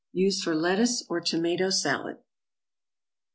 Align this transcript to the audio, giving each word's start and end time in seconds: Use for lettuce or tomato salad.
Use 0.13 0.41
for 0.41 0.55
lettuce 0.55 1.03
or 1.09 1.21
tomato 1.21 1.69
salad. 1.69 2.17